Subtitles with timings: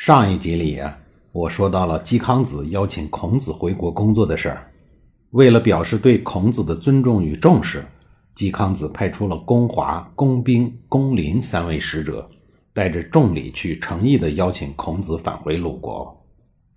[0.00, 0.96] 上一集里啊，
[1.32, 4.70] 我说到了嵇康子邀请孔子回国工作的事儿。
[5.30, 7.84] 为了表示对孔子的尊重与重视，
[8.36, 12.28] 嵇康子派出了公华、公兵、公林三位使者，
[12.72, 16.24] 带着重礼去诚意地邀请孔子返回鲁国。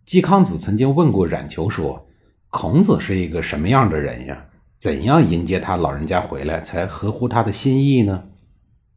[0.07, 2.03] 嵇康子曾经问过冉求说
[2.49, 4.45] ：“孔子是一个什么样的人呀？
[4.79, 8.23] 怎样迎接他老人家回来才合乎他的心意呢？”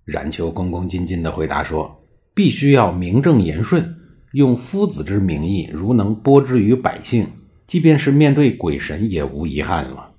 [0.07, 1.95] 冉求恭恭敬敬地回答说
[2.35, 3.95] ：“必须要名正言顺。”
[4.35, 7.29] 用夫子之名义，如能播之于百姓，
[7.69, 10.11] 即便是面对鬼神也无遗憾了。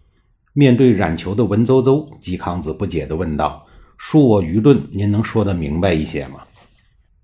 [0.53, 3.65] 面对冉求的文绉绉，嵇康子不解地问道
[3.99, 6.39] ：“恕我愚钝，您能说得明白一些吗？”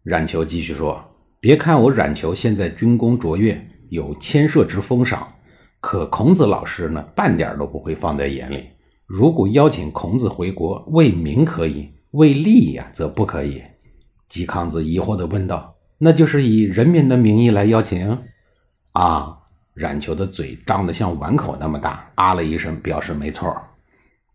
[0.03, 1.01] 冉求继续说
[1.39, 5.25] ：“别看我冉求现在军功卓越，有千舍之封赏，
[5.79, 8.65] 可孔子老师呢，半点都不会放在眼里。
[9.05, 13.61] 如果邀请孔子回国，为名可以，为利呀，则不可以。”
[14.29, 15.70] 嵇康子疑惑地问道。
[16.03, 18.17] 那就是以人民的名义来邀请，
[18.93, 19.37] 啊！
[19.75, 23.55] 冉求的嘴张得像碗口那么大，啊了一声，表示没错。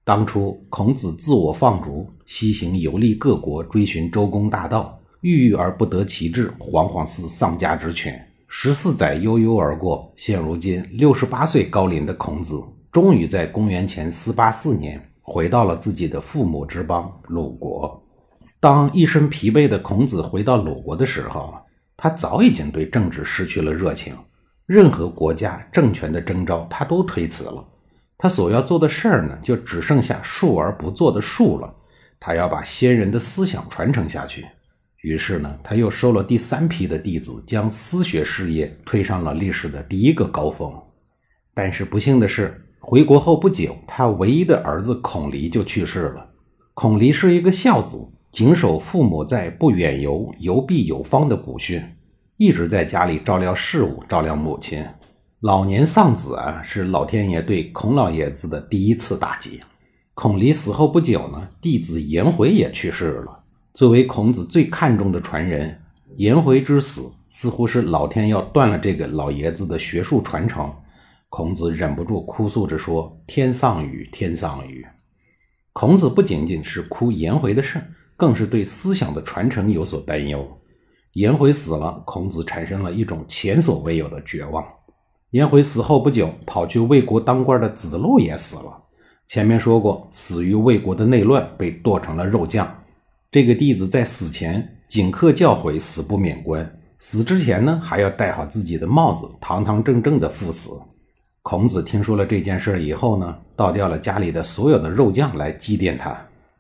[0.05, 8.25] 当初孔子自我放逐，西行游历各国，追寻周公大道，郁郁而不得其志，惶惶似丧家之犬。
[8.47, 18.01] 十四载悠悠而过，现如今六十八岁高龄的孔子，终于在公元前四八四年回到了自己的父母之邦鲁国。
[18.59, 21.59] 当一身疲惫的孔子回到鲁国的时候，
[21.97, 24.17] 他早已经对政治失去了热情，
[24.65, 27.65] 任何国家政权的征召他都推辞了。
[28.19, 31.73] 他所要做的事儿呢，就只剩下述而不做的述了。
[32.19, 34.47] 他要把先人的思想传承下去。
[35.03, 40.73] 于是呢，他又收了第三批的弟子，将私学事业推上了历史的第一个高峰。
[41.55, 46.31] 但是不幸的是，回国后不久，他唯一的儿子孔离就去世了。
[46.73, 48.09] 孔离是一个孝子。
[48.37, 51.83] 谨守父母在，不远游，游必有方的古训，
[52.37, 54.85] 一直在家里照料事务，照料母亲。
[55.41, 59.63] 老年丧子啊，是老天爷对孔老爷子的第一次打击。
[60.13, 63.43] 孔离死后不久呢，弟子颜回也去世了。
[63.73, 65.81] 作为孔子最看重的传人，
[66.17, 70.71] 颜回之死似乎是老天要断了这个老爷子的学术传承。
[71.31, 74.87] 孔子忍不住哭诉着说：“天丧予，天丧予。”
[75.73, 77.83] 孔子不仅仅是哭颜回的事。
[78.17, 80.47] 更是对思想的传承有所担忧。
[81.13, 84.65] 颜回死了，孔子产生了一种前所未有的绝望。
[85.31, 88.83] 颜回死后不久，跑去魏国当官的子路也死了。
[89.27, 92.83] 前面说过，死于魏国的内乱，被剁成了肉酱。
[93.31, 96.79] 这个弟子在死前谨刻教诲，死不免官。
[96.99, 100.71] 死之前呢，还要戴好自己的帽子，堂堂正正的赴死。
[101.43, 106.17] 孔子听说了这件事以后呢，倒掉了家里的所有的肉酱来祭奠他。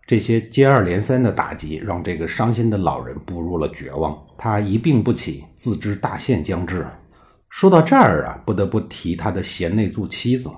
[0.06, 6.86] 这些接二连三的打击让这个伤心的老人步入了绝望，他一病不起，自知大限将至。
[7.48, 10.48] 说到这儿啊，不得不提他的贤内助妻子。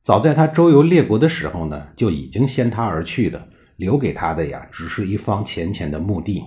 [0.00, 6.42] 早在他周游列国的时候呢，就已经先他而去的，留给他的呀，只是一方浅浅的墓地。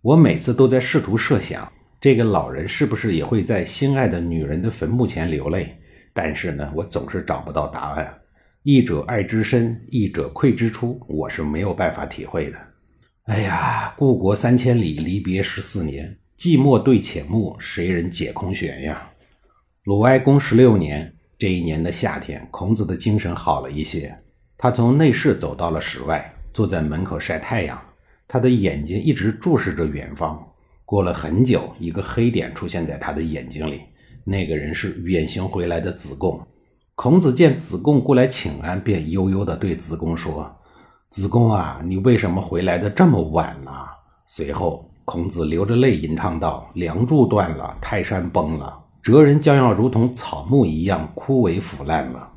[0.00, 5.76] 我每次都在试图设想，这个老人是不是也会在心爱的女人的坟墓前流泪？
[6.14, 8.19] 但是呢，我总是找不到答案。
[8.62, 12.58] 一者爱之深，一者愧之初，我是没有办法体会的。
[13.22, 19.12] 哎呀，故国三千里，离别十四年，寂寞对浅暮，谁人解空悬呀？
[19.84, 24.14] 鲁哀公十六年这一年的夏天，孔子的精神好了一些。
[24.58, 27.82] 他从内室走到了室外，坐在门口晒太阳。
[28.28, 30.46] 他的眼睛一直注视着远方。
[30.84, 33.80] 过了很久，一个黑点出现在他的眼睛里。
[34.22, 36.46] 那个人是远行回来的子贡。
[37.02, 40.54] 孔子见子贡过来请安，便悠悠地对子贡说
[41.08, 43.72] ：“子贡啊，你为什么回来的这么晚呢？”
[44.28, 52.28] 随后，孔子流着泪吟唱道：“梁柱断了，泰山崩了，哲人将要如同草木一样枯萎腐烂了。”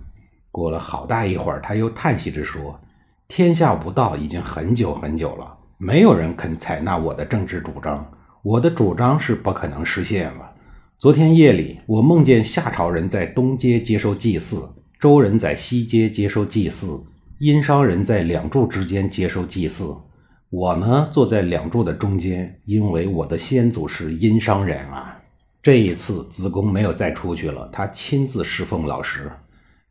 [0.50, 2.80] 过了好大一会儿，他又叹息着说
[3.28, 8.10] ：“天下无道已经很久很久了，没有人肯采纳我的政治主张，
[8.42, 10.52] 我的主张是不可能实现了。”
[11.04, 17.04] 昨天夜里，我梦见夏朝人在东街接受祭祀，周人在西街接受祭祀，
[17.40, 19.94] 殷商人在两柱之间接受祭祀。
[20.50, 25.20] 我呢，坐在两柱的中间，因为我的先祖是殷商人啊。
[25.62, 29.30] 这一次，子贡没有再出去了，他亲自侍奉老师。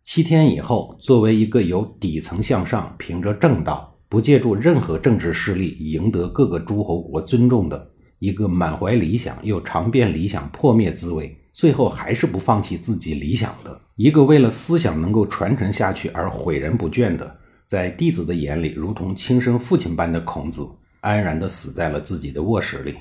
[0.01, 7.92] 七天以后，作为一个由底层向上，凭着正道，不借助任何政治势力，赢得各个诸侯国尊重的
[8.23, 17.37] 一个满怀理想又尝遍理想破灭滋味，最后还是不放弃自己理想的一个为了思想能够传承下去而诲人不倦的，
[17.67, 20.65] 在弟子的眼里如同亲生父亲般的孔子，
[21.01, 22.95] 安然地死在了自己的卧室里。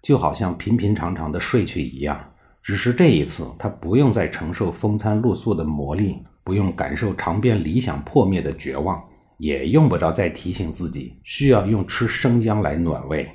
[0.00, 2.16] 就好像平平常常的睡去一样，
[2.62, 9.02] 只是这一次他不用再承受风餐露宿的磨砺，不用感受尝遍理想破灭的绝望，
[9.38, 13.28] 也用不着再提醒自己需要用吃生姜来暖胃。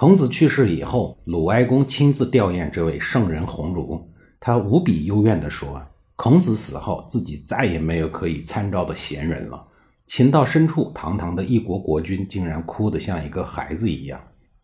[0.00, 4.00] 孔子去世以后，鲁哀公亲自吊唁这位圣人鸿儒，
[4.38, 5.82] 他无比幽怨地说
[6.14, 9.60] ：“孔子死后，自己再也没有可以参照的贤人了。
[10.06, 14.20] 情到深处，堂堂的一国国君，竟然哭得像一个孩子一样。”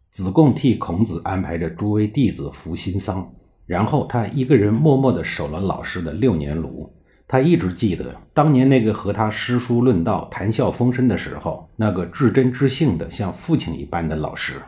[0.09, 3.29] 子贡替孔子安排着诸位弟子服新丧，
[3.67, 6.89] 然后他一个人默默地守了老师的六年庐。
[7.27, 14.63] 他一直记得当年那个和他诗书论道、谈笑风生的时候，那个至真至性的像父亲一般的老师。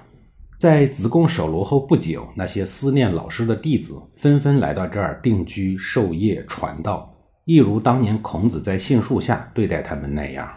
[0.58, 7.14] 在子贡守庐后不久，那些思念老师的弟子纷纷来到这儿定居、授业、传道，
[7.44, 10.48] 一如当年孔子在杏树下对待他们那样。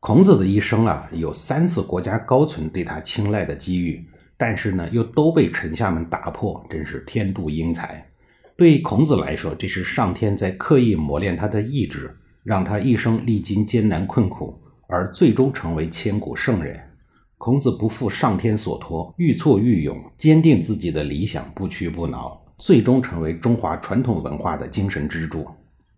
[0.00, 4.02] 孔子的一生啊，有三次国家高层对他青睐的机遇。
[4.36, 8.04] 但是呢，又都被臣下们打破，真是天妒英才。
[8.56, 14.58] 对孔子来说，这是上天在刻意磨练他的意志，让他一生历经艰难困苦，
[14.88, 16.80] 而最终成为千古圣人。
[17.44, 25.46] 孔子不负上天所托，愈挫愈勇，坚定自己的理想，不屈不挠，最终成为中华传统文化的精神支柱。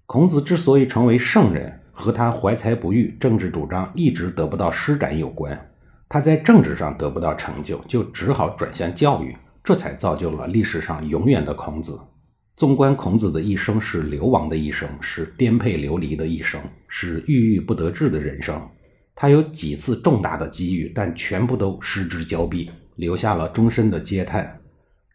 [0.06, 5.56] 孔子之所以成为圣人，和他怀才不遇、政治主张一直得不到施展有关。
[6.08, 11.96] 他在政治上得不到成就，就只好转向教育，这才造就了历史上永远的孔子。
[12.56, 18.60] 纵观孔子的一生，是流亡的一生，是颠沛流离的一生，是郁郁不得志的人生。
[19.18, 24.60] 他有几次重大的机遇，但全部都失之交臂，留下了终身的嗟叹。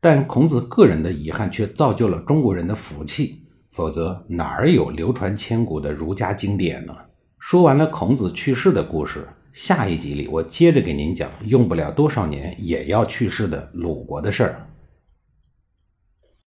[0.01, 3.44] 但孔子个人的遗憾，却造就了中国人的福气。
[3.69, 6.94] 否则，哪儿有流传千古的儒家经典呢？
[7.38, 9.27] 说完了孔子去世的故事。
[9.51, 14.68] 下一集里，我接着给您讲，用不了多少年也要去世的鲁国的事儿。